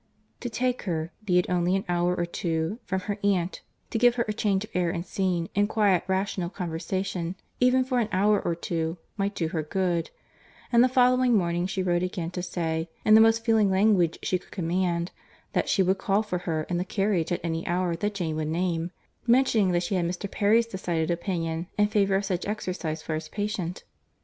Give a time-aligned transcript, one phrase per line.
[0.39, 3.61] To take her—be it only an hour or two—from her aunt,
[3.91, 8.09] to give her change of air and scene, and quiet rational conversation, even for an
[8.11, 10.09] hour or two, might do her good;
[10.71, 14.39] and the following morning she wrote again to say, in the most feeling language she
[14.39, 15.11] could command,
[15.53, 18.47] that she would call for her in the carriage at any hour that Jane would
[18.47, 20.27] name—mentioning that she had Mr.
[20.31, 23.83] Perry's decided opinion, in favour of such exercise for his patient.